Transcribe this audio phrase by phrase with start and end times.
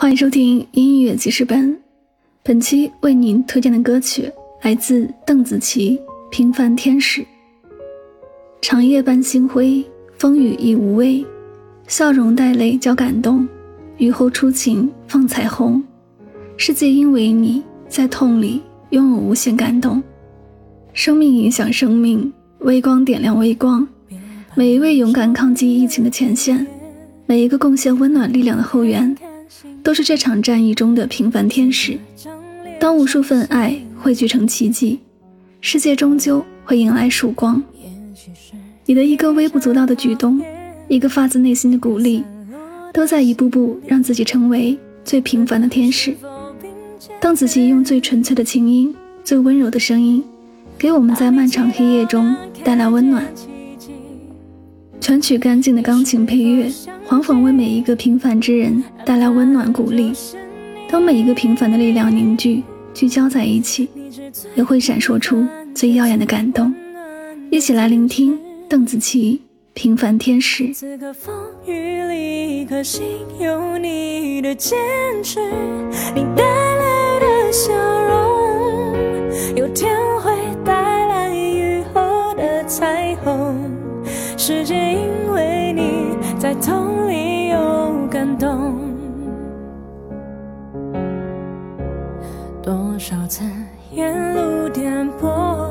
[0.00, 1.76] 欢迎收听音乐记事本，
[2.42, 4.32] 本期为您推荐的歌曲
[4.62, 5.98] 来自邓紫棋
[6.30, 7.20] 《平凡天使》。
[8.62, 9.84] 长夜伴星辉，
[10.16, 11.22] 风雨亦无畏，
[11.86, 13.46] 笑容带泪交感动，
[13.98, 15.84] 雨后初晴放彩虹。
[16.56, 20.02] 世界因为你在痛里拥有无限感动，
[20.94, 23.86] 生命影响生命，微光点亮微光。
[24.54, 26.66] 每一位勇敢抗击疫情的前线，
[27.26, 29.14] 每一个贡献温暖力量的后援，
[29.82, 31.98] 都是这场战役中的平凡天使。
[32.78, 34.98] 当无数份爱汇聚成奇迹，
[35.60, 37.62] 世界终究会迎来曙光。
[38.86, 40.40] 你的一个微不足道的举动，
[40.88, 42.24] 一个发自内心的鼓励，
[42.92, 46.14] 都在一步步让自己成为最平凡的天使。
[47.20, 50.24] 邓紫棋用最纯粹的情音、最温柔的声音，
[50.78, 53.24] 给我们在漫长黑夜中带来温暖。
[55.00, 56.70] 全曲干净的钢琴配乐，
[57.06, 60.12] 缓缓为每一个平凡之人带来温暖鼓励。
[60.90, 63.88] 当每一个平凡的力量凝聚、聚焦在一起，
[64.54, 66.72] 也会闪烁出最耀眼的感动。
[67.50, 69.36] 一起来聆听邓紫棋
[69.72, 70.64] 《平凡天使》。
[70.74, 71.34] 此刻风
[71.66, 73.02] 雨里，颗心
[73.40, 74.78] 有你的坚
[75.24, 75.40] 持，
[76.14, 77.72] 你带来的笑
[78.06, 80.30] 容，有天会
[80.64, 80.72] 带
[81.06, 83.56] 来雨后的彩虹。
[84.36, 84.89] 世界
[88.38, 88.74] 动，
[92.62, 93.44] 多少次
[93.92, 95.68] 沿路颠簸，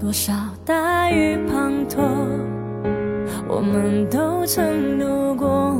[0.00, 0.32] 多少
[0.64, 2.02] 大雨滂沱，
[3.48, 5.76] 我们都曾度过。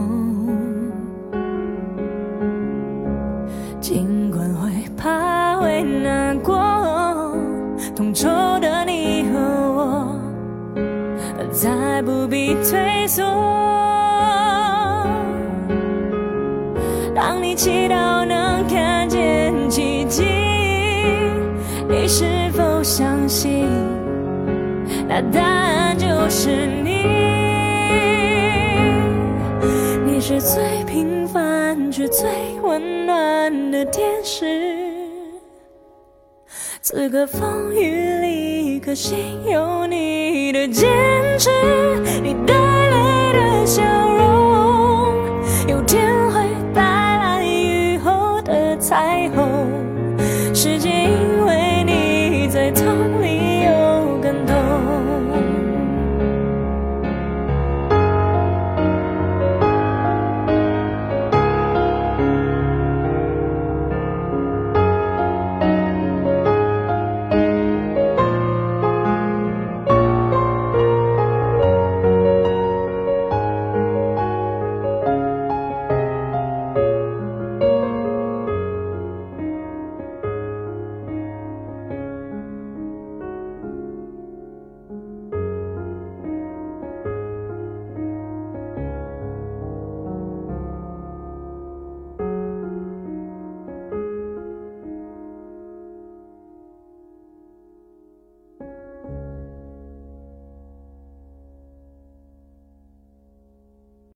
[3.81, 6.57] 尽管会怕会难过，
[7.95, 8.29] 同舟
[8.61, 10.19] 的你和我。
[11.53, 13.23] 再不必退缩。
[17.55, 20.25] 祈祷能看见奇迹，
[21.89, 23.69] 你是否相信？
[25.09, 27.05] 那答案就是你。
[30.05, 32.29] 你是最平凡却最
[32.63, 34.47] 温暖的天使。
[36.83, 40.91] 此刻风雨里，可心有你的坚
[41.39, 41.51] 持，
[42.23, 43.83] 你带来的笑。